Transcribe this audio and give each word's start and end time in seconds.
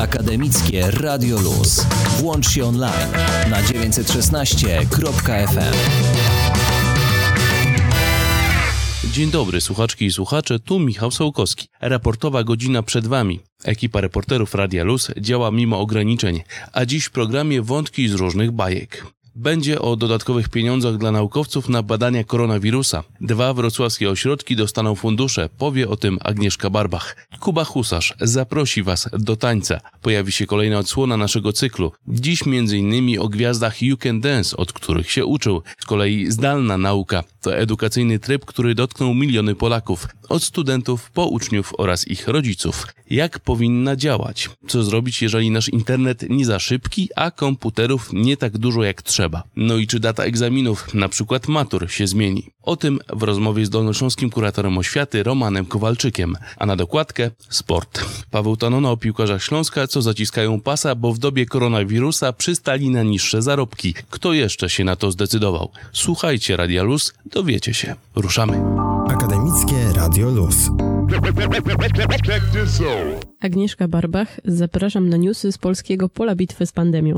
Akademickie 0.00 0.90
Radio 0.90 1.40
Luz. 1.40 1.86
Włącz 2.18 2.50
się 2.50 2.64
online 2.64 3.12
na 3.50 3.62
916.fm. 3.62 5.74
Dzień 9.12 9.30
dobry, 9.30 9.60
słuchaczki 9.60 10.04
i 10.04 10.12
słuchacze, 10.12 10.58
tu 10.58 10.78
Michał 10.78 11.10
Sołkowski. 11.10 11.68
Raportowa 11.80 12.44
godzina 12.44 12.82
przed 12.82 13.06
Wami. 13.06 13.40
Ekipa 13.64 14.00
reporterów 14.00 14.54
Radia 14.54 14.84
Luz 14.84 15.10
działa 15.20 15.50
mimo 15.50 15.80
ograniczeń, 15.80 16.42
a 16.72 16.86
dziś 16.86 17.04
w 17.04 17.10
programie 17.10 17.62
wątki 17.62 18.08
z 18.08 18.14
różnych 18.14 18.50
bajek. 18.50 19.06
Będzie 19.40 19.80
o 19.80 19.96
dodatkowych 19.96 20.48
pieniądzach 20.48 20.96
dla 20.96 21.12
naukowców 21.12 21.68
na 21.68 21.82
badania 21.82 22.24
koronawirusa. 22.24 23.04
Dwa 23.20 23.54
wrocławskie 23.54 24.10
ośrodki 24.10 24.56
dostaną 24.56 24.94
fundusze, 24.94 25.48
powie 25.58 25.88
o 25.88 25.96
tym 25.96 26.18
Agnieszka 26.24 26.70
Barbach. 26.70 27.16
Kuba 27.40 27.64
Husarz 27.64 28.14
zaprosi 28.20 28.82
Was 28.82 29.08
do 29.12 29.36
tańca. 29.36 29.80
Pojawi 30.02 30.32
się 30.32 30.46
kolejna 30.46 30.78
odsłona 30.78 31.16
naszego 31.16 31.52
cyklu. 31.52 31.92
Dziś 32.08 32.42
m.in. 32.46 33.20
o 33.20 33.28
gwiazdach 33.28 33.82
You 33.82 33.96
Can 33.96 34.20
Dance, 34.20 34.56
od 34.56 34.72
których 34.72 35.10
się 35.10 35.24
uczył. 35.24 35.62
Z 35.78 35.84
kolei 35.84 36.30
zdalna 36.30 36.78
nauka 36.78 37.24
to 37.40 37.56
edukacyjny 37.56 38.18
tryb, 38.18 38.44
który 38.44 38.74
dotknął 38.74 39.14
miliony 39.14 39.54
Polaków. 39.54 40.08
Od 40.28 40.42
studentów 40.42 41.10
po 41.10 41.26
uczniów 41.26 41.72
oraz 41.78 42.08
ich 42.08 42.28
rodziców. 42.28 42.86
Jak 43.10 43.38
powinna 43.38 43.96
działać? 43.96 44.50
Co 44.68 44.82
zrobić, 44.82 45.22
jeżeli 45.22 45.50
nasz 45.50 45.68
internet 45.68 46.24
nie 46.28 46.46
za 46.46 46.58
szybki, 46.58 47.08
a 47.16 47.30
komputerów 47.30 48.10
nie 48.12 48.36
tak 48.36 48.58
dużo 48.58 48.84
jak 48.84 49.02
trzeba? 49.02 49.29
No 49.56 49.76
i 49.76 49.86
czy 49.86 50.00
data 50.00 50.24
egzaminów, 50.24 50.94
na 50.94 51.08
przykład 51.08 51.48
matur, 51.48 51.90
się 51.90 52.06
zmieni? 52.06 52.50
O 52.62 52.76
tym 52.76 52.98
w 53.08 53.22
rozmowie 53.22 53.66
z 53.66 53.70
dolnośląskim 53.70 54.30
kuratorem 54.30 54.78
oświaty 54.78 55.22
Romanem 55.22 55.66
Kowalczykiem. 55.66 56.36
A 56.56 56.66
na 56.66 56.76
dokładkę 56.76 57.30
sport. 57.48 58.04
Paweł 58.30 58.56
Tanona 58.56 58.90
o 58.90 58.96
piłkarzach 58.96 59.42
Śląska, 59.42 59.86
co 59.86 60.02
zaciskają 60.02 60.60
pasa, 60.60 60.94
bo 60.94 61.12
w 61.12 61.18
dobie 61.18 61.46
koronawirusa 61.46 62.32
przystali 62.32 62.90
na 62.90 63.02
niższe 63.02 63.42
zarobki. 63.42 63.94
Kto 64.10 64.32
jeszcze 64.32 64.70
się 64.70 64.84
na 64.84 64.96
to 64.96 65.10
zdecydował? 65.10 65.70
Słuchajcie 65.92 66.56
Radia 66.56 66.82
Luz, 66.82 67.14
dowiecie 67.26 67.74
się. 67.74 67.94
Ruszamy. 68.14 68.62
Akademickie 69.08 69.92
Radio 69.94 70.30
Luz. 70.30 70.56
Agnieszka 73.40 73.88
Barbach, 73.88 74.40
zapraszam 74.44 75.08
na 75.08 75.16
newsy 75.16 75.52
z 75.52 75.58
polskiego 75.58 76.08
pola 76.08 76.34
bitwy 76.34 76.66
z 76.66 76.72
pandemią. 76.72 77.16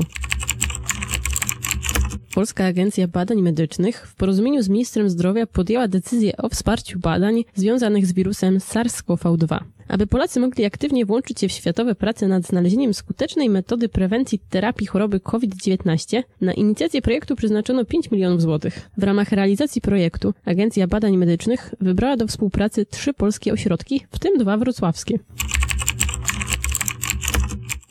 Polska 2.33 2.65
Agencja 2.65 3.07
Badań 3.07 3.41
Medycznych 3.41 4.07
w 4.07 4.15
porozumieniu 4.15 4.61
z 4.61 4.69
ministrem 4.69 5.09
zdrowia 5.09 5.47
podjęła 5.47 5.87
decyzję 5.87 6.37
o 6.37 6.49
wsparciu 6.49 6.99
badań 6.99 7.43
związanych 7.55 8.05
z 8.05 8.13
wirusem 8.13 8.57
SARS-CoV-2. 8.57 9.59
Aby 9.87 10.07
Polacy 10.07 10.39
mogli 10.39 10.65
aktywnie 10.65 11.05
włączyć 11.05 11.39
się 11.39 11.47
w 11.47 11.51
światowe 11.51 11.95
prace 11.95 12.27
nad 12.27 12.43
znalezieniem 12.43 12.93
skutecznej 12.93 13.49
metody 13.49 13.89
prewencji 13.89 14.39
terapii 14.49 14.87
choroby 14.87 15.19
COVID-19, 15.19 16.23
na 16.41 16.53
inicjację 16.53 17.01
projektu 17.01 17.35
przeznaczono 17.35 17.85
5 17.85 18.11
milionów 18.11 18.41
złotych. 18.41 18.89
W 18.97 19.03
ramach 19.03 19.31
realizacji 19.31 19.81
projektu 19.81 20.33
Agencja 20.45 20.87
Badań 20.87 21.17
Medycznych 21.17 21.75
wybrała 21.81 22.17
do 22.17 22.27
współpracy 22.27 22.85
trzy 22.85 23.13
polskie 23.13 23.53
ośrodki, 23.53 24.05
w 24.11 24.19
tym 24.19 24.37
dwa 24.37 24.57
wrocławskie. 24.57 25.19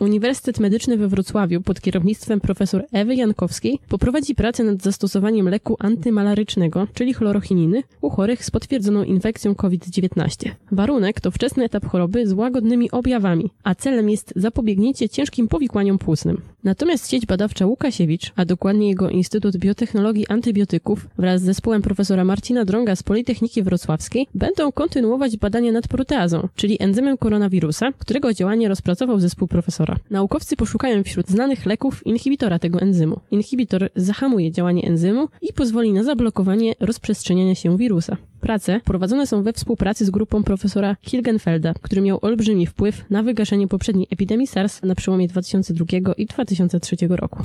Uniwersytet 0.03 0.61
Medyczny 0.61 0.97
we 0.97 1.09
Wrocławiu 1.09 1.61
pod 1.61 1.81
kierownictwem 1.81 2.41
profesor 2.41 2.85
Ewy 2.93 3.15
Jankowskiej 3.15 3.79
poprowadzi 3.89 4.35
pracę 4.35 4.65
nad 4.65 4.83
zastosowaniem 4.83 5.49
leku 5.49 5.77
antymalarycznego, 5.79 6.87
czyli 6.95 7.15
chlorochininy, 7.15 7.83
u 8.01 8.11
chorych 8.11 8.45
z 8.45 8.51
potwierdzoną 8.51 9.05
infekcją 9.05 9.55
COVID-19. 9.55 10.51
Warunek 10.73 11.21
to 11.21 11.31
wczesny 11.31 11.65
etap 11.65 11.87
choroby 11.87 12.27
z 12.27 12.33
łagodnymi 12.33 12.91
objawami, 12.91 13.51
a 13.65 13.75
celem 13.75 14.11
jest 14.11 14.33
zapobiegnięcie 14.37 15.09
ciężkim 15.09 15.49
powikłaniom 15.49 15.99
płucnym. 15.99 16.41
Natomiast 16.65 17.11
sieć 17.11 17.27
badawcza 17.27 17.67
Łukasiewicz, 17.67 18.33
a 18.37 18.45
dokładnie 18.45 18.89
jego 18.89 19.11
Instytut 19.11 19.57
Biotechnologii 19.57 20.29
Antybiotyków 20.29 21.09
wraz 21.19 21.41
z 21.41 21.45
zespołem 21.45 21.83
profesora 21.83 22.25
Marcina 22.25 22.65
Drąga 22.65 22.97
z 22.97 23.03
Politechniki 23.03 23.63
Wrocławskiej 23.63 24.27
będą 24.35 24.73
kontynuować 24.73 25.37
badania 25.37 25.73
nad 25.73 25.89
proteazą, 25.89 26.49
czyli 26.55 26.77
enzymem 26.81 27.19
koronawirusa, 27.19 27.93
którego 27.99 28.35
działanie 28.35 28.69
rozpracował 28.69 29.21
zespół 29.21 29.49
profesora. 29.49 29.92
Naukowcy 30.11 30.57
poszukają 30.57 31.03
wśród 31.05 31.29
znanych 31.29 31.67
leków 31.67 32.07
inhibitora 32.07 32.59
tego 32.59 32.81
enzymu. 32.81 33.21
Inhibitor 33.31 33.91
zahamuje 33.97 34.53
działanie 34.53 34.83
enzymu 34.83 35.29
i 35.43 35.53
pozwoli 35.53 35.93
na 35.93 36.05
zablokowanie 36.05 36.75
rozprzestrzeniania 36.81 37.55
się 37.55 37.77
wirusa. 37.77 38.17
Prace 38.41 38.81
prowadzone 38.85 39.27
są 39.27 39.43
we 39.43 39.53
współpracy 39.53 40.05
z 40.05 40.11
grupą 40.11 40.43
profesora 40.43 40.97
Hilgenfelda, 41.03 41.75
który 41.83 42.01
miał 42.01 42.19
olbrzymi 42.23 42.67
wpływ 42.67 43.05
na 43.11 43.23
wygaszenie 43.23 43.69
poprzedniej 43.69 44.07
epidemii 44.11 44.47
SARS 44.47 44.83
na 44.83 44.95
przełomie 44.95 45.29
2002 45.29 45.85
i 46.17 46.27
2003 46.27 46.97
roku. 47.09 47.43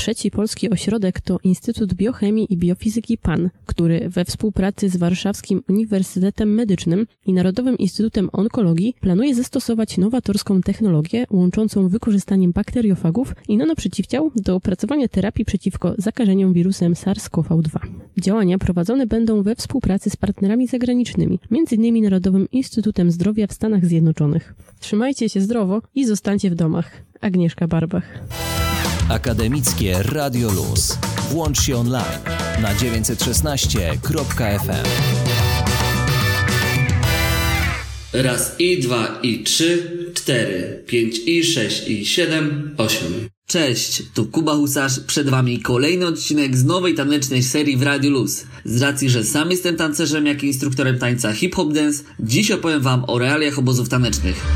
Trzeci 0.00 0.30
polski 0.30 0.70
ośrodek 0.70 1.20
to 1.20 1.38
Instytut 1.44 1.94
Biochemii 1.94 2.46
i 2.52 2.56
Biofizyki 2.56 3.18
PAN, 3.18 3.50
który 3.66 4.08
we 4.08 4.24
współpracy 4.24 4.88
z 4.88 4.96
Warszawskim 4.96 5.62
Uniwersytetem 5.68 6.54
Medycznym 6.54 7.06
i 7.26 7.32
Narodowym 7.32 7.78
Instytutem 7.78 8.30
Onkologii 8.32 8.94
planuje 9.00 9.34
zastosować 9.34 9.98
nowatorską 9.98 10.60
technologię 10.60 11.26
łączącą 11.30 11.88
wykorzystaniem 11.88 12.52
bakteriofagów 12.52 13.34
i 13.48 13.56
nanoprzeciwciał 13.56 14.30
do 14.36 14.56
opracowania 14.56 15.08
terapii 15.08 15.44
przeciwko 15.44 15.94
zakażeniom 15.98 16.52
wirusem 16.52 16.94
SARS-CoV-2. 16.94 17.78
Działania 18.20 18.58
prowadzone 18.58 19.06
będą 19.06 19.42
we 19.42 19.54
współpracy 19.54 20.10
z 20.10 20.16
partnerami 20.16 20.66
zagranicznymi, 20.66 21.38
m.in. 21.50 22.04
Narodowym 22.04 22.48
Instytutem 22.52 23.10
Zdrowia 23.10 23.46
w 23.46 23.52
Stanach 23.52 23.86
Zjednoczonych. 23.86 24.54
Trzymajcie 24.78 25.28
się 25.28 25.40
zdrowo 25.40 25.82
i 25.94 26.06
zostańcie 26.06 26.50
w 26.50 26.54
domach. 26.54 27.02
Agnieszka 27.20 27.68
Barbach. 27.68 28.20
Akademickie 29.10 30.02
Radio 30.02 30.52
Luz. 30.52 30.98
Włącz 31.30 31.60
się 31.60 31.76
online 31.76 32.04
na 32.62 32.74
916.fm. 32.74 34.86
Raz 38.12 38.54
i 38.58 38.78
dwa 38.78 39.18
i 39.22 39.42
trzy, 39.42 39.96
cztery, 40.14 40.84
pięć 40.86 41.18
i 41.26 41.44
sześć 41.44 41.88
i 41.88 42.06
siedem, 42.06 42.74
osiem. 42.78 43.28
Cześć, 43.46 44.02
tu 44.14 44.26
Kuba 44.26 44.54
Husarz, 44.54 45.00
przed 45.00 45.28
wami 45.28 45.60
kolejny 45.60 46.06
odcinek 46.06 46.56
z 46.56 46.64
nowej 46.64 46.94
tanecznej 46.94 47.42
serii 47.42 47.76
w 47.76 47.82
Radio 47.82 48.10
Luz. 48.10 48.44
Z 48.64 48.82
racji, 48.82 49.10
że 49.10 49.24
sam 49.24 49.50
jestem 49.50 49.76
tancerzem, 49.76 50.26
jak 50.26 50.42
i 50.42 50.46
instruktorem 50.46 50.98
tańca 50.98 51.32
hip-hop 51.32 51.72
dance, 51.72 52.02
dziś 52.20 52.50
opowiem 52.50 52.80
wam 52.80 53.04
o 53.06 53.18
realiach 53.18 53.58
obozów 53.58 53.88
tanecznych. 53.88 54.46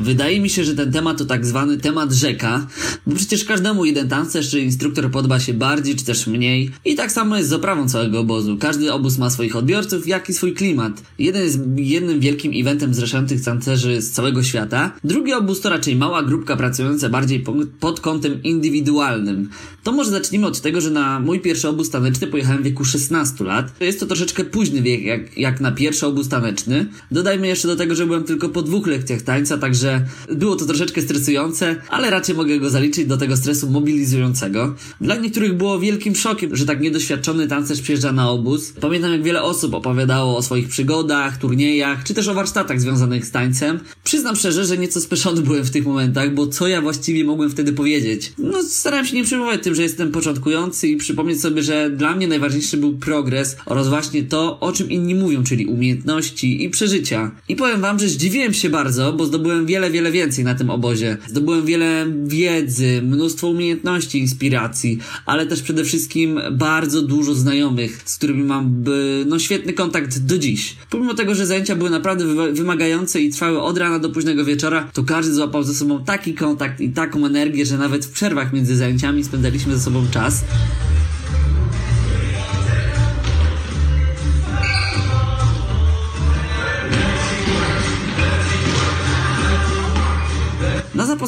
Wydaje 0.00 0.40
mi 0.40 0.50
się, 0.50 0.64
że 0.64 0.74
ten 0.74 0.92
temat 0.92 1.18
to 1.18 1.24
tak 1.24 1.46
zwany 1.46 1.78
temat 1.78 2.12
rzeka, 2.12 2.66
bo 3.06 3.16
przecież 3.16 3.44
każdemu 3.44 3.84
jeden 3.84 4.08
tancerz 4.08 4.50
czy 4.50 4.60
instruktor 4.60 5.10
podoba 5.10 5.40
się 5.40 5.54
bardziej 5.54 5.96
czy 5.96 6.04
też 6.04 6.26
mniej. 6.26 6.70
I 6.84 6.94
tak 6.94 7.12
samo 7.12 7.36
jest 7.36 7.48
z 7.48 7.52
oprawą 7.52 7.88
całego 7.88 8.20
obozu. 8.20 8.56
Każdy 8.60 8.92
obóz 8.92 9.18
ma 9.18 9.30
swoich 9.30 9.56
odbiorców, 9.56 10.08
jak 10.08 10.28
i 10.28 10.34
swój 10.34 10.54
klimat. 10.54 11.02
Jeden 11.18 11.42
jest 11.42 11.58
jednym 11.76 12.20
wielkim 12.20 12.52
eventem 12.54 12.94
zrzeszających 12.94 13.44
tancerzy 13.44 14.02
z 14.02 14.10
całego 14.10 14.42
świata, 14.42 14.92
drugi 15.04 15.32
obóz 15.32 15.60
to 15.60 15.70
raczej 15.70 15.96
mała 15.96 16.22
grupka 16.22 16.56
pracująca 16.56 17.08
bardziej 17.08 17.40
po, 17.40 17.54
pod 17.80 18.00
kątem 18.00 18.42
indywidualnym. 18.42 19.48
To 19.82 19.92
może 19.92 20.10
zacznijmy 20.10 20.46
od 20.46 20.60
tego, 20.60 20.80
że 20.80 20.90
na 20.90 21.20
mój 21.20 21.40
pierwszy 21.40 21.68
obóz 21.68 21.90
taneczny 21.90 22.26
pojechałem 22.26 22.62
w 22.62 22.64
wieku 22.64 22.84
16 22.84 23.44
lat. 23.44 23.72
Jest 23.80 24.00
to 24.00 24.06
troszeczkę 24.06 24.44
późny 24.44 24.82
wiek, 24.82 25.02
jak, 25.02 25.38
jak 25.38 25.60
na 25.60 25.72
pierwszy 25.72 26.06
obóz 26.06 26.28
taneczny. 26.28 26.86
Dodajmy 27.10 27.46
jeszcze 27.46 27.68
do 27.68 27.76
tego, 27.76 27.94
że 27.94 28.06
byłem 28.06 28.24
tylko 28.24 28.48
po 28.48 28.62
dwóch 28.62 28.86
lekcjach 28.86 29.22
tańca, 29.22 29.58
także 29.58 29.89
było 30.32 30.56
to 30.56 30.66
troszeczkę 30.66 31.02
stresujące, 31.02 31.76
ale 31.88 32.10
raczej 32.10 32.34
mogę 32.34 32.58
go 32.58 32.70
zaliczyć 32.70 33.06
do 33.06 33.16
tego 33.16 33.36
stresu 33.36 33.70
mobilizującego. 33.70 34.74
Dla 35.00 35.16
niektórych 35.16 35.54
było 35.54 35.78
wielkim 35.78 36.16
szokiem, 36.16 36.56
że 36.56 36.66
tak 36.66 36.80
niedoświadczony 36.80 37.48
tancerz 37.48 37.80
przyjeżdża 37.80 38.12
na 38.12 38.30
obóz. 38.30 38.72
Pamiętam, 38.80 39.12
jak 39.12 39.22
wiele 39.22 39.42
osób 39.42 39.74
opowiadało 39.74 40.36
o 40.36 40.42
swoich 40.42 40.68
przygodach, 40.68 41.38
turniejach, 41.38 42.04
czy 42.04 42.14
też 42.14 42.28
o 42.28 42.34
warsztatach 42.34 42.80
związanych 42.80 43.26
z 43.26 43.30
tańcem. 43.30 43.80
Przyznam 44.04 44.36
szczerze, 44.36 44.64
że 44.64 44.78
nieco 44.78 45.00
speszony 45.00 45.42
byłem 45.42 45.64
w 45.64 45.70
tych 45.70 45.86
momentach, 45.86 46.34
bo 46.34 46.46
co 46.46 46.68
ja 46.68 46.82
właściwie 46.82 47.24
mogłem 47.24 47.50
wtedy 47.50 47.72
powiedzieć? 47.72 48.32
No, 48.38 48.62
starałem 48.62 49.06
się 49.06 49.16
nie 49.16 49.24
przejmować 49.24 49.62
tym, 49.62 49.74
że 49.74 49.82
jestem 49.82 50.12
początkujący 50.12 50.88
i 50.88 50.96
przypomnieć 50.96 51.40
sobie, 51.40 51.62
że 51.62 51.90
dla 51.90 52.16
mnie 52.16 52.28
najważniejszy 52.28 52.76
był 52.76 52.98
progres 52.98 53.56
oraz 53.66 53.88
właśnie 53.88 54.22
to, 54.22 54.60
o 54.60 54.72
czym 54.72 54.90
inni 54.90 55.14
mówią, 55.14 55.44
czyli 55.44 55.66
umiejętności 55.66 56.64
i 56.64 56.70
przeżycia. 56.70 57.30
I 57.48 57.56
powiem 57.56 57.80
wam, 57.80 57.98
że 57.98 58.08
zdziwiłem 58.08 58.54
się 58.54 58.68
bardzo, 58.70 59.12
bo 59.12 59.26
zdobyłem 59.26 59.66
wiele 59.66 59.79
wiele, 59.88 60.12
więcej 60.12 60.44
na 60.44 60.54
tym 60.54 60.70
obozie. 60.70 61.16
Zdobyłem 61.28 61.66
wiele 61.66 62.06
wiedzy, 62.24 63.02
mnóstwo 63.02 63.48
umiejętności, 63.48 64.18
inspiracji, 64.18 64.98
ale 65.26 65.46
też 65.46 65.62
przede 65.62 65.84
wszystkim 65.84 66.40
bardzo 66.52 67.02
dużo 67.02 67.34
znajomych, 67.34 68.02
z 68.04 68.16
którymi 68.16 68.42
mam 68.42 68.84
no, 69.26 69.38
świetny 69.38 69.72
kontakt 69.72 70.18
do 70.18 70.38
dziś. 70.38 70.76
Pomimo 70.90 71.14
tego, 71.14 71.34
że 71.34 71.46
zajęcia 71.46 71.76
były 71.76 71.90
naprawdę 71.90 72.24
wymagające 72.52 73.20
i 73.20 73.30
trwały 73.30 73.62
od 73.62 73.78
rana 73.78 73.98
do 73.98 74.10
późnego 74.10 74.44
wieczora, 74.44 74.90
to 74.92 75.04
każdy 75.04 75.34
złapał 75.34 75.62
ze 75.62 75.74
sobą 75.74 76.04
taki 76.04 76.34
kontakt 76.34 76.80
i 76.80 76.90
taką 76.90 77.26
energię, 77.26 77.66
że 77.66 77.78
nawet 77.78 78.06
w 78.06 78.10
przerwach 78.10 78.52
między 78.52 78.76
zajęciami 78.76 79.24
spędzaliśmy 79.24 79.76
ze 79.76 79.80
sobą 79.80 80.06
czas. 80.10 80.44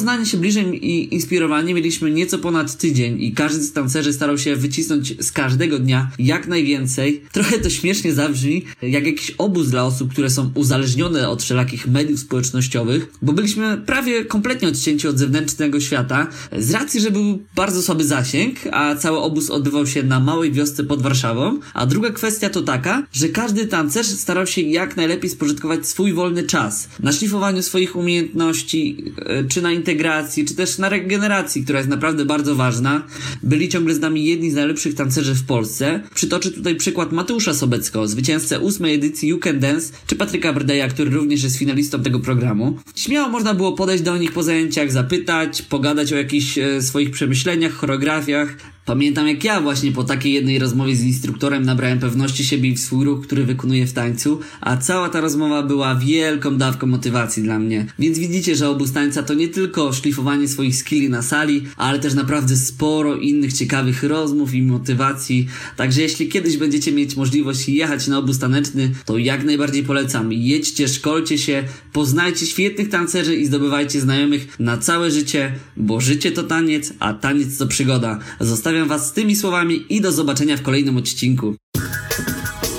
Zapoznanie 0.03 0.25
się 0.25 0.37
bliżej 0.37 0.89
i 0.89 1.13
inspirowanie 1.13 1.73
mieliśmy 1.73 2.11
nieco 2.11 2.39
ponad 2.39 2.77
tydzień 2.77 3.21
i 3.21 3.33
każdy 3.33 3.63
z 3.63 3.73
tancerzy 3.73 4.13
starał 4.13 4.37
się 4.37 4.55
wycisnąć 4.55 5.25
z 5.25 5.31
każdego 5.31 5.79
dnia 5.79 6.11
jak 6.19 6.47
najwięcej. 6.47 7.21
Trochę 7.31 7.59
to 7.59 7.69
śmiesznie 7.69 8.13
zabrzmi, 8.13 8.65
jak 8.81 9.05
jakiś 9.05 9.31
obóz 9.31 9.69
dla 9.69 9.85
osób, 9.85 10.11
które 10.11 10.29
są 10.29 10.51
uzależnione 10.55 11.29
od 11.29 11.43
wszelakich 11.43 11.87
mediów 11.87 12.19
społecznościowych, 12.19 13.13
bo 13.21 13.33
byliśmy 13.33 13.77
prawie 13.77 14.25
kompletnie 14.25 14.67
odcięci 14.67 15.07
od 15.07 15.17
zewnętrznego 15.17 15.79
świata, 15.79 16.27
z 16.57 16.71
racji, 16.71 17.01
że 17.01 17.11
był 17.11 17.39
bardzo 17.55 17.81
słaby 17.81 18.05
zasięg, 18.05 18.55
a 18.71 18.95
cały 18.95 19.17
obóz 19.17 19.49
odbywał 19.49 19.87
się 19.87 20.03
na 20.03 20.19
małej 20.19 20.51
wiosce 20.51 20.83
pod 20.83 21.01
Warszawą. 21.01 21.59
A 21.73 21.85
druga 21.85 22.11
kwestia 22.11 22.49
to 22.49 22.61
taka, 22.61 23.03
że 23.13 23.29
każdy 23.29 23.67
tancerz 23.67 24.07
starał 24.07 24.47
się 24.47 24.61
jak 24.61 24.97
najlepiej 24.97 25.29
spożytkować 25.29 25.87
swój 25.87 26.13
wolny 26.13 26.43
czas 26.43 26.89
na 26.99 27.11
szlifowaniu 27.11 27.61
swoich 27.61 27.95
umiejętności, 27.95 29.03
e, 29.25 29.43
czy 29.43 29.61
na 29.61 29.71
integracji, 29.93 30.45
czy 30.45 30.55
też 30.55 30.77
na 30.77 30.89
regeneracji, 30.89 31.63
która 31.63 31.79
jest 31.79 31.89
naprawdę 31.89 32.25
bardzo 32.25 32.55
ważna. 32.55 33.03
Byli 33.43 33.69
ciągle 33.69 33.95
z 33.95 33.99
nami 33.99 34.25
jedni 34.25 34.51
z 34.51 34.53
najlepszych 34.53 34.95
tancerzy 34.95 35.35
w 35.35 35.45
Polsce. 35.45 36.03
Przytoczę 36.15 36.51
tutaj 36.51 36.75
przykład 36.75 37.11
Mateusza 37.11 37.53
Sobecko, 37.53 38.07
zwycięzcę 38.07 38.59
ósmej 38.59 38.95
edycji 38.95 39.29
You 39.29 39.39
Can 39.39 39.59
Dance, 39.59 39.93
czy 40.07 40.15
Patryka 40.15 40.53
Brdeja, 40.53 40.87
który 40.87 41.09
również 41.09 41.43
jest 41.43 41.57
finalistą 41.57 42.03
tego 42.03 42.19
programu. 42.19 42.79
Śmiało 42.95 43.29
można 43.29 43.53
było 43.53 43.71
podejść 43.71 44.03
do 44.03 44.17
nich 44.17 44.31
po 44.31 44.43
zajęciach, 44.43 44.91
zapytać, 44.91 45.61
pogadać 45.61 46.13
o 46.13 46.15
jakichś 46.15 46.57
e, 46.57 46.81
swoich 46.81 47.11
przemyśleniach, 47.11 47.71
choreografiach, 47.71 48.57
Pamiętam 48.85 49.27
jak 49.27 49.43
ja 49.43 49.61
właśnie 49.61 49.91
po 49.91 50.03
takiej 50.03 50.33
jednej 50.33 50.59
rozmowie 50.59 50.95
z 50.95 51.03
instruktorem 51.03 51.65
nabrałem 51.65 51.99
pewności 51.99 52.45
siebie 52.45 52.69
i 52.69 52.75
w 52.75 52.79
swój 52.79 53.05
ruch, 53.05 53.27
który 53.27 53.45
wykonuję 53.45 53.87
w 53.87 53.93
tańcu, 53.93 54.39
a 54.61 54.77
cała 54.77 55.09
ta 55.09 55.21
rozmowa 55.21 55.63
była 55.63 55.95
wielką 55.95 56.57
dawką 56.57 56.87
motywacji 56.87 57.43
dla 57.43 57.59
mnie. 57.59 57.85
Więc 57.99 58.19
widzicie, 58.19 58.55
że 58.55 58.69
obóz 58.69 58.91
tańca 58.91 59.23
to 59.23 59.33
nie 59.33 59.47
tylko 59.47 59.93
szlifowanie 59.93 60.47
swoich 60.47 60.75
skilli 60.75 61.09
na 61.09 61.21
sali, 61.21 61.63
ale 61.77 61.99
też 61.99 62.13
naprawdę 62.13 62.55
sporo 62.55 63.15
innych 63.15 63.53
ciekawych 63.53 64.03
rozmów 64.03 64.53
i 64.53 64.61
motywacji. 64.61 65.47
Także 65.77 66.01
jeśli 66.01 66.29
kiedyś 66.29 66.57
będziecie 66.57 66.91
mieć 66.91 67.15
możliwość 67.15 67.69
jechać 67.69 68.07
na 68.07 68.17
obóz 68.17 68.39
taneczny, 68.39 68.91
to 69.05 69.17
jak 69.17 69.43
najbardziej 69.43 69.83
polecam. 69.83 70.33
Jedźcie, 70.33 70.87
szkolcie 70.87 71.37
się, 71.37 71.63
poznajcie 71.93 72.45
świetnych 72.45 72.89
tancerzy 72.89 73.35
i 73.35 73.45
zdobywajcie 73.45 74.01
znajomych 74.01 74.59
na 74.59 74.77
całe 74.77 75.11
życie, 75.11 75.53
bo 75.77 76.01
życie 76.01 76.31
to 76.31 76.43
taniec, 76.43 76.93
a 76.99 77.13
taniec 77.13 77.57
to 77.57 77.67
przygoda. 77.67 78.19
Zostawiam 78.39 78.72
Zostawiam 78.73 78.89
Was 78.89 79.07
z 79.07 79.11
tymi 79.11 79.35
słowami 79.35 79.85
i 79.89 80.01
do 80.01 80.11
zobaczenia 80.11 80.57
w 80.57 80.61
kolejnym 80.61 80.97
odcinku. 80.97 81.55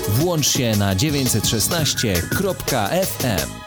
Włącz 0.09 0.47
się 0.47 0.75
na 0.77 0.95
916.fm. 0.95 3.64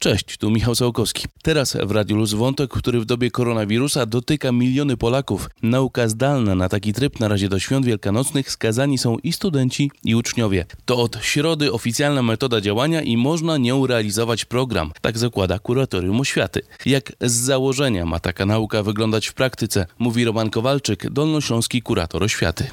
Cześć, 0.00 0.36
tu 0.36 0.50
Michał 0.50 0.74
Sałkowski. 0.74 1.26
Teraz 1.42 1.76
w 1.84 1.90
Radiu 1.90 2.16
Luz 2.16 2.34
wątek, 2.34 2.70
który 2.70 3.00
w 3.00 3.04
dobie 3.04 3.30
koronawirusa 3.30 4.06
dotyka 4.06 4.52
miliony 4.52 4.96
Polaków. 4.96 5.50
Nauka 5.62 6.08
zdalna 6.08 6.54
na 6.54 6.68
taki 6.68 6.92
tryb 6.92 7.20
na 7.20 7.28
razie 7.28 7.48
do 7.48 7.58
świąt 7.58 7.86
wielkanocnych 7.86 8.50
skazani 8.50 8.98
są 8.98 9.18
i 9.18 9.32
studenci, 9.32 9.90
i 10.04 10.14
uczniowie. 10.14 10.66
To 10.84 10.96
od 10.96 11.18
środy 11.22 11.72
oficjalna 11.72 12.22
metoda 12.22 12.60
działania 12.60 13.02
i 13.02 13.16
można 13.16 13.56
nią 13.56 13.86
realizować 13.86 14.44
program. 14.44 14.92
Tak 15.00 15.18
zakłada 15.18 15.58
Kuratorium 15.58 16.20
Oświaty. 16.20 16.62
Jak 16.86 17.12
z 17.20 17.32
założenia 17.32 18.06
ma 18.06 18.20
taka 18.20 18.46
nauka 18.46 18.82
wyglądać 18.82 19.26
w 19.26 19.34
praktyce, 19.34 19.86
mówi 19.98 20.24
Roman 20.24 20.50
Kowalczyk, 20.50 21.10
dolnośląski 21.10 21.82
kurator 21.82 22.24
oświaty 22.24 22.70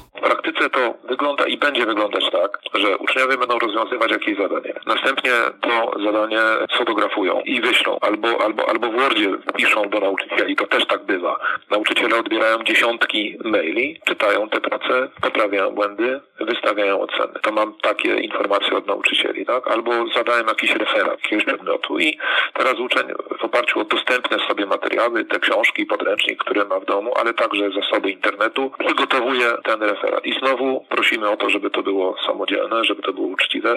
to 0.56 0.94
wygląda 1.08 1.46
i 1.46 1.56
będzie 1.56 1.86
wyglądać 1.86 2.30
tak, 2.30 2.58
że 2.74 2.96
uczniowie 2.96 3.38
będą 3.38 3.58
rozwiązywać 3.58 4.10
jakieś 4.10 4.38
zadanie. 4.38 4.74
Następnie 4.86 5.30
to 5.60 5.92
zadanie 6.04 6.40
fotografują 6.78 7.40
i 7.40 7.60
wyślą, 7.60 7.98
albo, 8.00 8.28
albo, 8.44 8.68
albo 8.68 8.88
w 8.88 8.94
Wordzie 8.94 9.30
piszą 9.56 9.88
do 9.88 10.00
nauczycieli. 10.00 10.56
To 10.56 10.66
też 10.66 10.86
tak 10.86 11.04
bywa. 11.04 11.36
Nauczyciele 11.70 12.16
odbierają 12.16 12.64
dziesiątki 12.64 13.38
maili, 13.44 14.00
czytają 14.04 14.48
te 14.48 14.60
prace, 14.60 15.08
poprawiają 15.22 15.70
błędy, 15.70 16.20
wystawiają 16.40 17.00
oceny. 17.00 17.34
To 17.42 17.52
mam 17.52 17.74
takie 17.74 18.16
informacje 18.16 18.76
od 18.76 18.86
nauczycieli, 18.86 19.46
tak? 19.46 19.68
Albo 19.68 19.92
zadałem 20.14 20.46
jakiś 20.46 20.70
referat 20.70 21.22
jakiegoś 21.22 21.44
przedmiotu 21.44 21.98
i 21.98 22.18
teraz 22.54 22.74
uczeń 22.74 23.06
w 23.40 23.44
oparciu 23.44 23.80
o 23.80 23.84
dostępne 23.84 24.38
sobie 24.48 24.66
materiały, 24.66 25.24
te 25.24 25.38
książki, 25.38 25.86
podręcznik, 25.86 26.44
które 26.44 26.64
ma 26.64 26.80
w 26.80 26.84
domu, 26.84 27.12
ale 27.16 27.34
także 27.34 27.70
zasoby 27.70 28.10
internetu, 28.10 28.70
przygotowuje 28.78 29.46
ten 29.64 29.82
referat. 29.82 30.26
I 30.26 30.32
znowu 30.46 30.84
prosimy 30.88 31.30
o 31.30 31.36
to, 31.36 31.50
żeby 31.50 31.70
to 31.70 31.82
było 31.82 32.16
samodzielne, 32.26 32.84
żeby 32.84 33.02
to 33.02 33.12
było 33.12 33.26
uczciwe. 33.26 33.76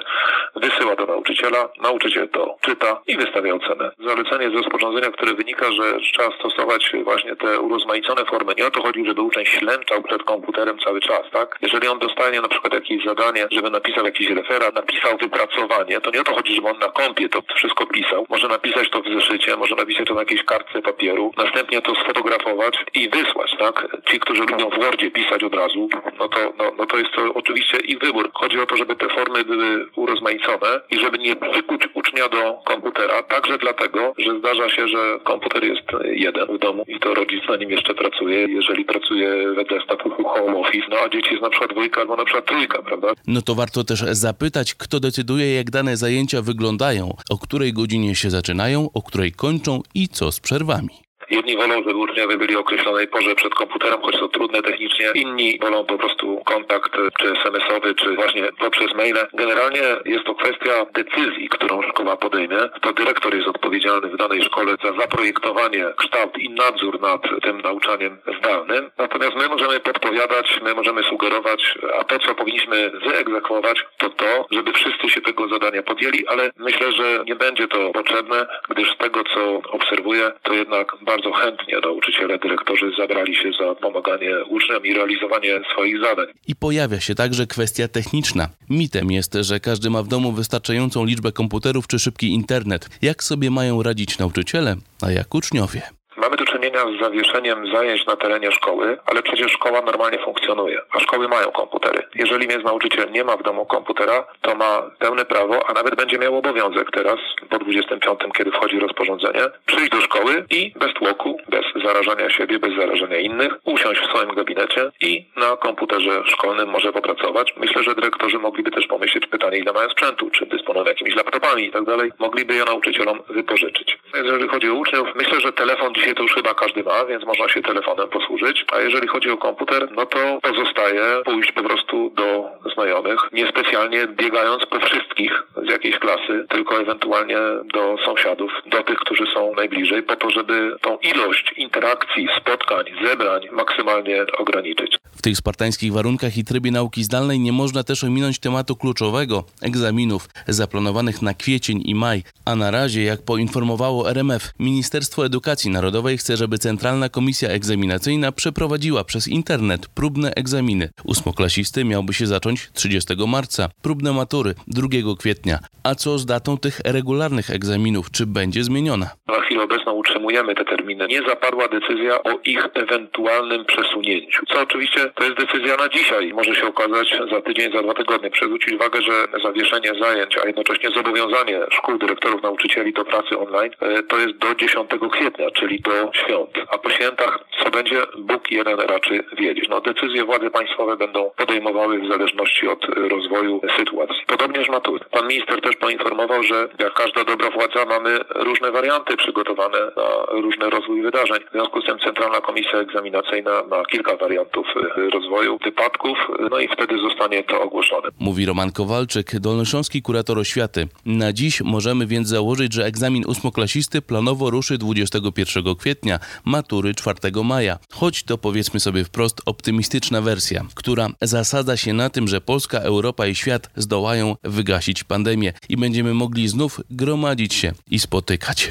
Wysyła 0.56 0.96
do 0.96 1.06
nauczyciela, 1.06 1.70
nauczyciel 1.82 2.30
to 2.30 2.56
czyta 2.62 3.02
i 3.08 3.18
wystawia 3.18 3.54
ocenę. 3.54 3.92
Zalecenie 4.00 4.50
z 4.50 4.54
rozporządzenia, 4.54 5.12
które 5.12 5.34
wynika, 5.34 5.72
że 5.72 6.00
trzeba 6.14 6.32
stosować 6.40 6.92
właśnie 7.04 7.36
te 7.36 7.60
urozmaicone 7.60 8.26
formy. 8.26 8.54
Nie 8.58 8.68
o 8.68 8.72
to 8.72 8.82
chodzi, 8.82 9.06
żeby 9.06 9.22
uczeń 9.22 9.46
ślęczał 9.46 10.04
przed 10.04 10.24
komputerem 10.24 10.80
cały 10.80 11.02
czas, 11.02 11.22
tak? 11.32 11.58
Jeżeli 11.62 11.88
on 11.88 12.00
dostanie 12.00 12.42
na 12.42 12.48
przykład 12.48 12.74
jakieś 12.74 13.06
zadanie, 13.06 13.48
żeby 13.52 13.70
napisał 13.70 14.06
jakiś 14.06 14.30
referat, 14.30 14.76
napisał 14.76 15.18
wypracowanie, 15.18 16.02
to 16.02 16.12
nie 16.12 16.22
o 16.22 16.24
to 16.24 16.36
chodzi, 16.36 16.56
żeby 16.56 16.68
on 16.68 16.80
na 16.80 16.88
kompie 16.88 17.30
to 17.30 17.42
wszystko 17.56 17.86
pisał. 17.86 18.26
Może 18.30 18.48
napisać 18.48 18.90
to 18.90 19.02
w 19.02 19.14
zeszycie, 19.14 19.58
może 19.58 19.76
napisać 19.76 20.08
to 20.08 20.14
na 20.14 20.20
jakiejś 20.20 20.44
kartce 20.44 20.82
papieru, 20.82 21.32
następnie 21.38 21.82
to 21.82 21.96
sfotografować 21.96 22.86
i 22.94 23.10
wysłać, 23.10 23.56
tak? 23.60 23.88
Ci, 24.06 24.20
którzy 24.20 24.42
lubią 24.42 24.70
w 24.70 24.80
Wordzie 24.80 25.12
pisać 25.12 25.44
od 25.44 25.56
razu, 25.56 25.90
no 26.20 26.30
to, 26.30 26.54
no, 26.60 26.72
no 26.78 26.86
to 26.86 26.98
jest 26.98 27.12
to 27.16 27.34
oczywiście 27.34 27.78
ich 27.78 28.00
wybór. 28.00 28.30
Chodzi 28.34 28.60
o 28.60 28.66
to, 28.66 28.78
żeby 28.78 28.96
te 28.96 29.08
formy 29.10 29.46
były 29.46 29.86
urozmaicone 29.96 30.82
i 30.92 31.00
żeby 31.00 31.18
nie 31.18 31.36
przykuć 31.36 31.82
ucznia 31.94 32.30
do 32.30 32.62
komputera, 32.66 33.24
także 33.24 33.58
dlatego, 33.58 34.14
że 34.18 34.40
zdarza 34.40 34.70
się, 34.70 34.88
że 34.88 35.20
komputer 35.24 35.64
jest 35.64 35.88
jeden 36.04 36.58
w 36.58 36.60
domu 36.60 36.84
i 36.88 37.00
to 37.00 37.14
rodzic 37.14 37.44
na 37.50 37.56
nim 37.56 37.72
jeszcze 37.72 37.94
pracuje. 37.94 38.48
Jeżeli 38.50 38.86
pracuje 38.86 39.54
wedle 39.56 39.82
statusu 39.82 40.24
home 40.24 40.58
office, 40.58 40.88
no 40.90 40.98
a 41.06 41.10
dzieci 41.10 41.30
jest 41.32 41.44
na 41.44 41.50
przykład 41.50 41.72
dwójka 41.72 42.02
albo 42.02 42.16
na 42.16 42.26
przykład 42.26 42.46
trójka, 42.46 42.82
prawda? 42.82 43.08
No 43.28 43.42
to 43.42 43.56
warto 43.56 43.84
też 43.84 44.00
zapytać, 44.00 44.76
kto 44.76 45.00
decyduje, 45.00 45.56
jak 45.56 45.70
dane 45.70 45.98
zajęcia 45.98 46.42
wyglądają, 46.42 47.14
o 47.30 47.38
której 47.38 47.74
godzinie 47.74 48.16
się 48.16 48.30
zaczynają, 48.30 48.90
o 48.94 49.02
której 49.02 49.32
kończą 49.32 49.82
i 49.96 50.08
co 50.08 50.32
z 50.32 50.40
przerwami. 50.40 51.09
Jedni 51.30 51.58
wolą, 51.58 51.76
żeby 51.76 51.96
uczniowie 51.96 52.38
byli 52.38 52.56
o 52.56 52.60
określonej 52.60 53.08
porze 53.08 53.36
przed 53.36 53.54
komputerem, 53.56 54.02
choć 54.02 54.20
to 54.20 54.28
trudne 54.28 54.62
technicznie. 54.62 55.12
Inni 55.16 55.60
wolą 55.60 55.86
po 55.86 55.98
prostu 55.98 56.42
kontakt, 56.46 56.92
czy 57.20 57.32
SMS-owy, 57.32 57.96
czy 57.96 58.16
właśnie 58.16 58.50
poprzez 58.60 58.94
maile. 58.96 59.28
Generalnie 59.34 59.82
jest 60.06 60.26
to 60.26 60.36
kwestia 60.36 60.86
decyzji, 60.94 61.50
którą 61.50 61.82
szkoła 61.82 62.18
podejmie. 62.18 62.58
To 62.82 62.94
dyrektor 62.94 63.36
jest 63.36 63.48
odpowiedzialny 63.48 64.08
w 64.08 64.18
danej 64.18 64.44
szkole 64.44 64.76
za 64.84 64.92
zaprojektowanie, 65.02 65.86
kształt 65.98 66.38
i 66.38 66.50
nadzór 66.50 67.02
nad 67.02 67.22
tym 67.44 67.62
nauczaniem 67.62 68.18
zdalnym. 68.40 68.92
Natomiast 68.98 69.36
my 69.36 69.48
możemy 69.48 69.80
podpowiadać, 69.80 70.60
my 70.64 70.74
możemy 70.74 71.04
sugerować, 71.04 71.76
a 72.00 72.04
to, 72.04 72.20
co 72.20 72.36
powinniśmy 72.36 72.90
wyegzekwować, 72.90 73.86
to 73.98 74.10
to, 74.10 74.48
żeby 74.52 74.74
wszyscy 74.74 75.10
się 75.10 75.22
tego 75.22 75.48
zadania 75.48 75.84
podjęli, 75.84 76.28
ale 76.28 76.52
myślę, 76.58 76.92
że 76.92 77.24
nie 77.26 77.36
będzie 77.36 77.68
to 77.68 77.92
potrzebne, 77.92 78.48
gdyż 78.70 78.94
z 78.94 78.98
tego, 78.98 79.24
co 79.34 79.62
obserwuję, 79.72 80.32
to 80.44 80.54
jednak 80.54 80.96
bardzo 81.02 81.19
bardzo 81.24 81.38
chętnie 81.38 81.80
nauczyciele, 81.84 82.40
dyrektorzy 82.40 82.92
zabrali 82.98 83.36
się 83.36 83.52
za 83.60 83.76
pomaganie 83.76 84.46
uczniom 84.50 84.86
i 84.86 84.94
realizowanie 84.94 85.62
swoich 85.74 86.02
zadań. 86.02 86.26
I 86.48 86.56
pojawia 86.56 87.00
się 87.00 87.16
także 87.16 87.48
kwestia 87.48 87.88
techniczna. 87.88 88.50
Mitem 88.70 89.12
jest, 89.12 89.34
że 89.42 89.60
każdy 89.60 89.90
ma 89.90 90.04
w 90.04 90.08
domu 90.08 90.32
wystarczającą 90.32 91.06
liczbę 91.06 91.32
komputerów 91.32 91.88
czy 91.88 92.00
szybki 92.00 92.34
internet. 92.34 92.90
Jak 93.02 93.24
sobie 93.24 93.52
mają 93.52 93.84
radzić 93.84 94.20
nauczyciele, 94.20 94.76
a 95.02 95.12
jak 95.12 95.36
uczniowie? 95.36 95.99
Mamy 96.22 96.36
do 96.38 96.46
czynienia 96.46 96.80
z 96.80 97.02
zawieszeniem 97.02 97.72
zajęć 97.74 98.06
na 98.06 98.16
terenie 98.16 98.52
szkoły, 98.52 98.98
ale 99.06 99.24
przecież 99.24 99.52
szkoła 99.52 99.82
normalnie 99.82 100.20
funkcjonuje, 100.20 100.82
a 100.92 101.00
szkoły 101.00 101.28
mają 101.28 101.52
komputery. 101.52 102.04
Jeżeli 102.16 102.48
więc 102.48 102.64
nauczyciel 102.64 103.12
nie 103.12 103.24
ma 103.24 103.38
w 103.38 103.44
domu 103.44 103.66
komputera, 103.66 104.28
to 104.42 104.56
ma 104.56 104.82
pełne 105.00 105.26
prawo, 105.26 105.70
a 105.70 105.74
nawet 105.74 105.96
będzie 105.96 106.20
miał 106.20 106.38
obowiązek 106.38 106.92
teraz, 106.92 107.20
po 107.50 107.60
25, 107.60 108.20
kiedy 108.38 108.52
wchodzi 108.52 108.80
rozporządzenie, 108.80 109.42
przyjść 109.66 109.90
do 109.90 110.02
szkoły 110.02 110.46
i 110.50 110.74
bez 110.80 110.94
tłoku, 110.94 111.38
bez 111.50 111.66
zarażania 111.84 112.30
siebie, 112.30 112.60
bez 112.60 112.76
zarażania 112.76 113.18
innych, 113.18 113.54
usiąść 113.64 114.02
w 114.02 114.10
swoim 114.10 114.36
gabinecie 114.36 114.92
i 115.02 115.26
na 115.36 115.58
komputerze 115.58 116.24
szkolnym 116.26 116.70
może 116.70 116.94
popracować. 116.94 117.54
Myślę, 117.58 117.84
że 117.84 117.96
dyrektorzy 117.96 118.40
mogliby 118.40 118.72
też 118.72 118.88
pomyśleć 118.88 119.28
pytanie, 119.28 119.58
ile 119.58 119.74
mają 119.74 119.90
sprzętu, 119.90 120.30
czy 120.30 120.46
dysponują 120.46 120.86
jakimiś 120.86 121.16
laptopami 121.16 121.66
i 121.66 121.72
tak 121.72 121.84
dalej. 121.84 122.12
Mogliby 122.20 122.56
je 122.56 122.64
nauczycielom 122.64 123.20
wypożyczyć. 123.30 123.98
Jeżeli 124.14 124.48
chodzi 124.48 124.70
o 124.70 124.74
uczniów, 124.74 125.08
myślę, 125.16 125.42
że 125.42 125.54
telefon 125.54 125.96
dzisiaj 125.96 126.09
Telewizję 126.10 126.16
to 126.16 126.24
już 126.24 126.34
chyba 126.34 126.54
każdy 126.54 126.84
ma, 126.84 127.06
więc 127.06 127.26
można 127.26 127.50
się 127.50 127.62
telefonem 127.62 128.10
posłużyć. 128.10 128.66
A 128.72 128.80
jeżeli 128.80 129.08
chodzi 129.08 129.30
o 129.30 129.38
komputer, 129.38 129.90
no 129.92 130.06
to 130.06 130.40
pozostaje 130.42 131.02
pójść 131.26 131.52
po 131.52 131.64
prostu 131.64 132.10
do 132.10 132.50
znajomych, 132.74 133.20
niespecjalnie 133.34 134.08
biegając 134.08 134.66
po 134.66 134.80
wszystkich 134.80 135.44
z 135.68 135.70
jakiejś 135.70 136.00
klasy, 136.00 136.46
tylko 136.50 136.82
ewentualnie 136.82 137.38
do 137.74 137.96
sąsiadów, 138.06 138.52
do 138.66 138.84
tych, 138.84 139.00
którzy 139.00 139.24
są 139.34 139.54
najbliżej, 139.56 140.04
po 140.04 140.16
to, 140.16 140.30
żeby 140.30 140.76
tą 140.82 140.98
ilość 140.98 141.54
interakcji, 141.58 142.28
spotkań, 142.38 142.86
zebrań 143.06 143.42
maksymalnie 143.52 144.26
ograniczyć. 144.38 144.98
W 145.20 145.22
tych 145.22 145.38
spartańskich 145.38 145.94
warunkach 145.94 146.38
i 146.38 146.44
trybie 146.44 146.72
nauki 146.72 147.04
zdalnej 147.04 147.40
nie 147.40 147.52
można 147.52 147.84
też 147.84 148.04
ominąć 148.04 148.40
tematu 148.40 148.76
kluczowego 148.76 149.44
egzaminów 149.62 150.30
zaplanowanych 150.48 151.22
na 151.22 151.34
kwiecień 151.34 151.82
i 151.86 151.96
maj, 151.96 152.24
a 152.46 152.56
na 152.56 152.72
razie, 152.72 153.04
jak 153.04 153.22
poinformowało 153.26 154.10
RMF, 154.10 154.44
Ministerstwo 154.60 155.26
Edukacji 155.26 155.72
Narodowej 155.72 155.99
chce, 156.18 156.38
żeby 156.38 156.58
Centralna 156.58 157.10
Komisja 157.10 157.50
Egzaminacyjna 157.50 158.32
przeprowadziła 158.32 159.04
przez 159.04 159.28
internet 159.28 159.88
próbne 159.88 160.34
egzaminy. 160.36 160.90
Ósmoklasisty 161.04 161.86
miałby 161.86 162.14
się 162.14 162.28
zacząć 162.28 162.70
30 162.74 163.14
marca, 163.28 163.70
próbne 163.82 164.14
matury 164.14 164.56
2 164.68 164.88
kwietnia. 165.20 165.60
A 165.84 165.96
co 165.96 166.20
z 166.20 166.26
datą 166.26 166.58
tych 166.58 166.82
regularnych 166.86 167.50
egzaminów? 167.50 168.12
Czy 168.12 168.26
będzie 168.26 168.64
zmieniona? 168.64 169.10
Chwilę 169.50 169.64
obecną 169.64 169.94
utrzymujemy 169.94 170.56
te 170.56 170.66
terminy. 170.66 171.08
Nie 171.08 171.22
zapadła 171.22 171.68
decyzja 171.68 172.24
o 172.24 172.40
ich 172.46 172.68
ewentualnym 172.74 173.66
przesunięciu, 173.66 174.46
co 174.46 174.62
oczywiście 174.62 175.00
to 175.16 175.24
jest 175.24 175.36
decyzja 175.38 175.76
na 175.76 175.90
dzisiaj. 175.90 176.34
Może 176.34 176.56
się 176.56 176.68
okazać 176.68 177.20
za 177.32 177.42
tydzień, 177.42 177.74
za 177.74 177.84
dwa 177.84 177.94
tygodnie. 177.94 178.30
Przewrócić 178.30 178.74
uwagę, 178.74 179.02
że 179.02 179.40
zawieszenie 179.44 179.92
zajęć, 180.02 180.38
a 180.38 180.48
jednocześnie 180.48 180.90
zobowiązanie 180.90 181.60
szkół, 181.72 181.98
dyrektorów, 181.98 182.44
nauczycieli 182.44 182.94
do 182.94 183.06
pracy 183.06 183.40
online 183.40 183.72
e, 183.82 184.04
to 184.04 184.18
jest 184.18 184.38
do 184.38 184.56
10 184.56 184.90
kwietnia, 185.12 185.52
czyli 185.52 185.80
do 185.80 186.12
świąt. 186.14 186.50
A 186.72 186.78
po 186.78 186.90
świętach 186.90 187.40
co 187.64 187.72
będzie, 187.72 188.02
Bóg 188.18 188.52
jeden 188.52 188.80
raczy 188.80 189.24
wiedzieć. 189.38 189.70
No, 189.70 189.82
decyzje 189.82 190.26
władze 190.26 190.52
państwowe 190.52 190.98
będą 190.98 191.32
podejmowały 191.38 192.00
w 192.00 192.08
zależności 192.08 192.68
od 192.68 192.86
rozwoju 192.86 193.62
sytuacji. 193.78 194.24
Podobnież 194.28 194.70
matury. 194.70 195.06
Pan 195.12 195.28
minister 195.28 195.62
też 195.62 195.76
poinformował, 195.76 196.44
że 196.44 196.68
jak 196.80 196.94
każda 196.94 197.24
dobra 197.24 197.50
władza 197.50 197.86
mamy 197.86 198.20
różne 198.36 198.72
warianty 198.72 199.18
przygotowane 199.40 199.80
na 199.98 200.42
różny 200.42 200.70
rozwój 200.70 201.02
wydarzeń. 201.02 201.40
W 201.50 201.52
związku 201.52 201.82
z 201.82 201.86
tym 201.86 202.00
Centralna 202.00 202.42
Komisja 202.42 202.80
Egzaminacyjna 202.80 203.64
ma 203.70 203.86
kilka 203.86 204.18
wariantów 204.18 204.68
e, 204.76 205.10
rozwoju 205.10 205.58
wypadków, 205.64 206.18
no 206.52 206.60
i 206.60 206.68
wtedy 206.68 207.00
zostanie 207.00 207.44
to 207.44 207.62
ogłoszone. 207.62 208.10
Mówi 208.20 208.46
Roman 208.46 208.72
Kowalczyk, 208.72 209.40
dolnośląski 209.40 210.02
kurator 210.02 210.40
oświaty. 210.40 210.88
Na 211.06 211.34
dziś 211.34 211.62
możemy 211.62 212.08
więc 212.08 212.28
założyć, 212.28 212.74
że 212.74 212.86
egzamin 212.86 213.24
ósmoklasisty 213.28 214.02
planowo 214.02 214.50
ruszy 214.50 214.78
21 214.78 215.76
kwietnia, 215.76 216.20
matury 216.46 216.94
4 216.96 217.18
maja. 217.44 217.78
Choć 217.94 218.24
to 218.24 218.38
powiedzmy 218.38 218.80
sobie 218.80 219.04
wprost 219.04 219.42
optymistyczna 219.46 220.22
wersja, 220.22 220.62
która 220.76 221.08
zasadza 221.22 221.78
się 221.78 221.94
na 221.94 222.10
tym, 222.10 222.28
że 222.28 222.42
Polska, 222.42 222.80
Europa 222.80 223.28
i 223.28 223.36
świat 223.36 223.70
zdołają 223.76 224.36
wygasić 224.44 225.04
pandemię 225.04 225.54
i 225.70 225.78
będziemy 225.78 226.14
mogli 226.14 226.48
znów 226.48 226.82
gromadzić 226.90 227.54
się 227.54 227.72
i 227.92 228.00
spotykać. 228.00 228.70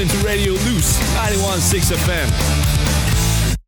Tune 0.00 0.08
into 0.08 0.26
Radio 0.26 0.52
Loose 0.52 1.00
916 1.14 1.96
FM. 1.96 2.32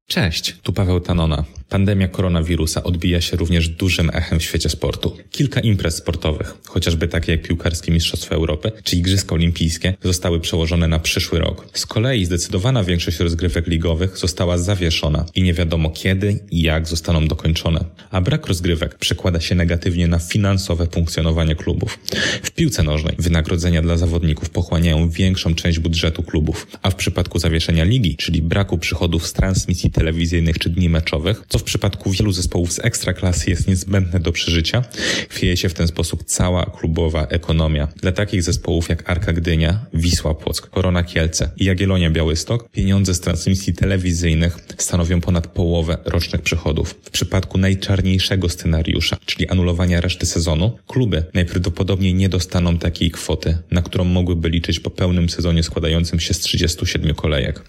Cześć, 0.06 0.56
tu 0.62 0.72
Paweł 0.72 1.00
Tanona. 1.00 1.44
Pandemia 1.72 2.08
koronawirusa 2.08 2.82
odbija 2.82 3.20
się 3.20 3.36
również 3.36 3.68
dużym 3.68 4.10
echem 4.12 4.38
w 4.38 4.42
świecie 4.42 4.68
sportu. 4.68 5.16
Kilka 5.30 5.60
imprez 5.60 5.96
sportowych, 5.96 6.54
chociażby 6.66 7.08
takie 7.08 7.32
jak 7.32 7.42
piłkarskie 7.42 7.92
Mistrzostwa 7.92 8.34
Europy 8.34 8.72
czy 8.84 8.96
Igrzyska 8.96 9.34
Olimpijskie, 9.34 9.94
zostały 10.02 10.40
przełożone 10.40 10.88
na 10.88 10.98
przyszły 10.98 11.38
rok. 11.38 11.66
Z 11.72 11.86
kolei 11.86 12.24
zdecydowana 12.24 12.84
większość 12.84 13.18
rozgrywek 13.18 13.66
ligowych 13.66 14.18
została 14.18 14.58
zawieszona 14.58 15.26
i 15.34 15.42
nie 15.42 15.54
wiadomo 15.54 15.90
kiedy 15.90 16.40
i 16.50 16.62
jak 16.62 16.88
zostaną 16.88 17.28
dokończone. 17.28 17.84
A 18.10 18.20
brak 18.20 18.46
rozgrywek 18.46 18.98
przekłada 18.98 19.40
się 19.40 19.54
negatywnie 19.54 20.08
na 20.08 20.18
finansowe 20.18 20.86
funkcjonowanie 20.86 21.54
klubów. 21.56 21.98
W 22.42 22.50
piłce 22.50 22.82
nożnej 22.82 23.16
wynagrodzenia 23.18 23.82
dla 23.82 23.96
zawodników 23.96 24.50
pochłaniają 24.50 25.08
większą 25.08 25.54
część 25.54 25.78
budżetu 25.78 26.22
klubów, 26.22 26.66
a 26.82 26.90
w 26.90 26.94
przypadku 26.94 27.38
zawieszenia 27.38 27.84
ligi, 27.84 28.16
czyli 28.16 28.42
braku 28.42 28.78
przychodów 28.78 29.26
z 29.26 29.32
transmisji 29.32 29.90
telewizyjnych 29.90 30.58
czy 30.58 30.70
dni 30.70 30.88
meczowych, 30.88 31.42
co 31.48 31.61
w 31.62 31.64
przypadku 31.64 32.10
wielu 32.10 32.32
zespołów 32.32 32.72
z 32.72 32.78
ekstraklasy 32.84 33.50
jest 33.50 33.68
niezbędne 33.68 34.20
do 34.20 34.32
przeżycia, 34.32 34.84
chwieje 35.28 35.56
się 35.56 35.68
w 35.68 35.74
ten 35.74 35.88
sposób 35.88 36.24
cała 36.24 36.66
klubowa 36.66 37.26
ekonomia. 37.26 37.88
Dla 37.96 38.12
takich 38.12 38.42
zespołów 38.42 38.88
jak 38.88 39.10
Arka 39.10 39.32
Gdynia, 39.32 39.86
Wisła 39.94 40.34
Płock, 40.34 40.70
Korona 40.70 41.02
Kielce 41.02 41.50
i 41.56 41.64
Jagiellonia 41.64 42.10
Białystok 42.10 42.70
pieniądze 42.70 43.14
z 43.14 43.20
transmisji 43.20 43.74
telewizyjnych 43.74 44.58
stanowią 44.78 45.20
ponad 45.20 45.46
połowę 45.46 45.98
rocznych 46.04 46.42
przychodów. 46.42 46.94
W 47.04 47.10
przypadku 47.10 47.58
najczarniejszego 47.58 48.48
scenariusza, 48.48 49.16
czyli 49.26 49.48
anulowania 49.48 50.00
reszty 50.00 50.26
sezonu, 50.26 50.78
kluby 50.86 51.24
najprawdopodobniej 51.34 52.14
nie 52.14 52.28
dostaną 52.28 52.78
takiej 52.78 53.10
kwoty, 53.10 53.58
na 53.70 53.82
którą 53.82 54.04
mogłyby 54.04 54.48
liczyć 54.48 54.80
po 54.80 54.90
pełnym 54.90 55.28
sezonie 55.28 55.62
składającym 55.62 56.20
się 56.20 56.34
z 56.34 56.38
37 56.38 57.14
kolejek. 57.14 57.64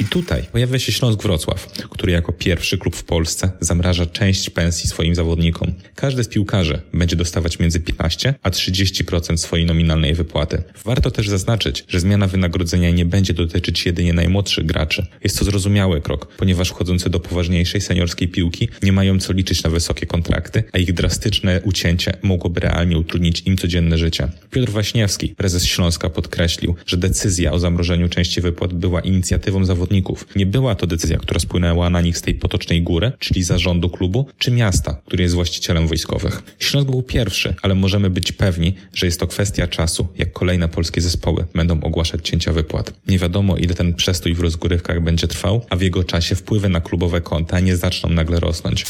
I 0.00 0.04
tutaj 0.04 0.42
pojawia 0.52 0.78
się 0.78 0.92
Śląsk 0.92 1.22
Wrocław, 1.22 1.66
który 1.90 2.12
jako 2.12 2.32
pierwszy 2.32 2.78
klub 2.78 2.96
w 2.96 3.04
Polsce 3.04 3.50
zamraża 3.60 4.06
część 4.06 4.50
pensji 4.50 4.88
swoim 4.88 5.14
zawodnikom. 5.14 5.72
Każdy 5.94 6.24
z 6.24 6.28
piłkarzy 6.28 6.80
będzie 6.94 7.16
dostawać 7.16 7.58
między 7.58 7.80
15 7.80 8.34
a 8.42 8.50
30% 8.50 9.36
swojej 9.36 9.66
nominalnej 9.66 10.14
wypłaty. 10.14 10.62
Warto 10.84 11.10
też 11.10 11.28
zaznaczyć, 11.28 11.84
że 11.88 12.00
zmiana 12.00 12.26
wynagrodzenia 12.26 12.90
nie 12.90 13.04
będzie 13.04 13.34
dotyczyć 13.34 13.86
jedynie 13.86 14.12
najmłodszych 14.12 14.66
graczy. 14.66 15.06
Jest 15.24 15.38
to 15.38 15.44
zrozumiały 15.44 16.00
krok, 16.00 16.26
ponieważ 16.36 16.68
wchodzący 16.68 17.10
do 17.10 17.20
poważniejszej 17.20 17.80
seniorskiej 17.80 18.28
piłki 18.28 18.68
nie 18.82 18.92
mają 18.92 19.18
co 19.18 19.32
liczyć 19.32 19.62
na 19.62 19.70
wysokie 19.70 20.06
kontrakty, 20.06 20.64
a 20.72 20.78
ich 20.78 20.92
drastyczne 20.92 21.60
ucięcie 21.64 22.12
mogłoby 22.22 22.60
realnie 22.60 22.98
utrudnić 22.98 23.42
im 23.46 23.56
codzienne 23.56 23.98
życie. 23.98 24.28
Piotr 24.50 24.72
Waśniewski, 24.72 25.28
prezes 25.28 25.64
Śląska, 25.64 26.10
podkreślił, 26.10 26.74
że 26.86 26.96
decyzja 26.96 27.52
o 27.52 27.58
zamrożeniu 27.58 28.08
części 28.08 28.40
wypłat 28.40 28.74
była 28.74 29.00
inicjatywą 29.00 29.64
zawodników 29.90 30.26
nie 30.36 30.46
była 30.46 30.74
to 30.74 30.86
decyzja, 30.86 31.18
która 31.18 31.40
spłynęła 31.40 31.90
na 31.90 32.00
nich 32.00 32.18
z 32.18 32.22
tej 32.22 32.34
potocznej 32.34 32.82
góry, 32.82 33.12
czyli 33.18 33.42
zarządu 33.42 33.90
klubu, 33.90 34.26
czy 34.38 34.50
miasta, 34.50 35.00
który 35.06 35.22
jest 35.22 35.34
właścicielem 35.34 35.88
wojskowych. 35.88 36.42
Śląsk 36.58 36.90
był 36.90 37.02
pierwszy, 37.02 37.54
ale 37.62 37.74
możemy 37.74 38.10
być 38.10 38.32
pewni, 38.32 38.74
że 38.94 39.06
jest 39.06 39.20
to 39.20 39.26
kwestia 39.26 39.66
czasu, 39.66 40.08
jak 40.18 40.32
kolejne 40.32 40.68
polskie 40.68 41.00
zespoły 41.00 41.44
będą 41.54 41.80
ogłaszać 41.80 42.28
cięcia 42.28 42.52
wypłat. 42.52 42.92
Nie 43.08 43.18
wiadomo, 43.18 43.56
ile 43.56 43.74
ten 43.74 43.94
przestój 43.94 44.34
w 44.34 44.40
rozgrywkach 44.40 45.02
będzie 45.02 45.28
trwał, 45.28 45.64
a 45.70 45.76
w 45.76 45.80
jego 45.82 46.04
czasie 46.04 46.34
wpływy 46.34 46.68
na 46.68 46.80
klubowe 46.80 47.20
konta 47.20 47.60
nie 47.60 47.76
zaczną 47.76 48.10
nagle 48.10 48.40
rosnąć. 48.40 48.84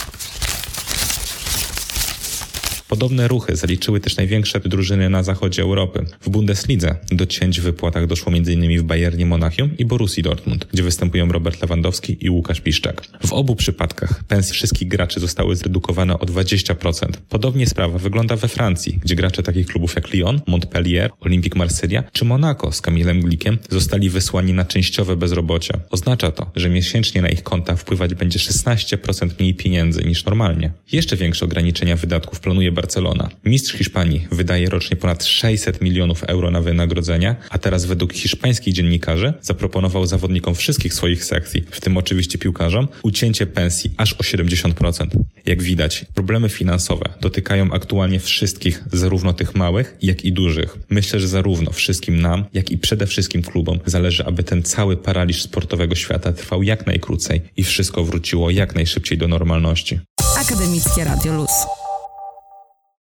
Podobne 2.90 3.28
ruchy 3.28 3.56
zaliczyły 3.56 4.00
też 4.00 4.16
największe 4.16 4.61
drużyny 4.61 5.11
na 5.11 5.23
zachodzie 5.23 5.62
Europy. 5.62 6.04
W 6.20 6.28
Bundeslidze 6.28 6.97
do 7.12 7.26
cięć 7.26 7.61
w 7.61 7.62
wypłatach 7.62 8.06
doszło 8.06 8.32
m.in. 8.32 8.78
w 8.80 8.82
Bayernie 8.82 9.26
Monachium 9.26 9.76
i 9.78 9.85
Borussii 9.85 10.23
Dortmund, 10.23 10.66
gdzie 10.73 10.82
występują 10.82 11.32
Robert 11.32 11.62
Lewandowski 11.62 12.16
i 12.20 12.30
Łukasz 12.30 12.61
Piszczak. 12.61 13.02
W 13.26 13.32
obu 13.32 13.56
przypadkach 13.56 14.25
pensje 14.25 14.54
wszystkich 14.54 14.88
graczy 14.88 15.20
zostały 15.20 15.56
zredukowane 15.56 16.18
o 16.18 16.26
20%. 16.26 17.06
Podobnie 17.28 17.66
sprawa 17.66 17.99
wygląda 17.99 18.37
we 18.37 18.49
Francji, 18.49 18.99
gdzie 19.02 19.14
gracze 19.16 19.42
takich 19.42 19.66
klubów 19.66 19.94
jak 19.97 20.12
Lyon, 20.12 20.40
Montpellier, 20.47 21.11
Olympique 21.20 21.59
Marsylia 21.59 22.02
czy 22.12 22.25
Monaco 22.25 22.73
z 22.73 22.80
Kamilem 22.80 23.20
Glikiem 23.20 23.59
zostali 23.68 24.11
wysłani 24.11 24.52
na 24.52 24.64
częściowe 24.64 25.16
bezrobocie. 25.16 25.75
Oznacza 25.90 26.30
to, 26.30 26.50
że 26.56 26.68
miesięcznie 26.68 27.23
na 27.23 27.28
ich 27.28 27.42
konta 27.42 27.76
wpływać 27.76 28.14
będzie 28.14 28.38
16% 28.38 29.30
mniej 29.40 29.54
pieniędzy 29.54 30.04
niż 30.04 30.25
normalnie. 30.25 30.73
Jeszcze 30.92 31.16
większe 31.16 31.44
ograniczenia 31.44 31.97
wydatków 31.97 32.40
planuje 32.40 32.73
Barcelona. 32.80 33.28
Mistrz 33.44 33.75
Hiszpanii 33.75 34.26
wydaje 34.32 34.70
rocznie 34.70 34.96
ponad 34.96 35.25
600 35.25 35.80
milionów 35.80 36.25
euro 36.25 36.50
na 36.50 36.60
wynagrodzenia, 36.60 37.37
a 37.50 37.58
teraz 37.58 37.84
według 37.84 38.12
hiszpańskich 38.12 38.75
dziennikarzy 38.75 39.32
zaproponował 39.40 40.06
zawodnikom 40.06 40.54
wszystkich 40.54 40.94
swoich 40.94 41.25
sekcji, 41.25 41.64
w 41.70 41.80
tym 41.80 41.96
oczywiście 41.96 42.38
piłkarzom, 42.38 42.88
ucięcie 43.02 43.46
pensji 43.46 43.90
aż 43.96 44.12
o 44.12 44.22
70%. 44.22 45.06
Jak 45.46 45.62
widać, 45.62 46.04
problemy 46.14 46.49
finansowe 46.49 47.04
dotykają 47.20 47.72
aktualnie 47.72 48.20
wszystkich, 48.20 48.84
zarówno 48.92 49.32
tych 49.32 49.54
małych, 49.54 49.96
jak 50.02 50.25
i 50.25 50.32
dużych. 50.32 50.78
Myślę, 50.90 51.20
że 51.20 51.28
zarówno 51.28 51.70
wszystkim 51.70 52.20
nam, 52.20 52.44
jak 52.54 52.70
i 52.70 52.78
przede 52.78 53.06
wszystkim 53.06 53.42
klubom 53.42 53.78
zależy, 53.87 54.26
aby 54.26 54.42
ten 54.42 54.62
cały 54.62 54.96
paraliż 54.96 55.42
sportowego 55.42 55.94
świata 55.94 56.32
trwał 56.32 56.62
jak 56.62 56.87
najkrócej 56.87 57.40
i 57.56 57.64
wszystko 57.64 58.04
wróciło 58.04 58.50
jak 58.50 58.75
najszybciej 58.75 59.18
do 59.18 59.28
normalności. 59.28 60.00
Akademickie 60.40 61.04
Radio 61.04 61.32
Luz. 61.32 61.79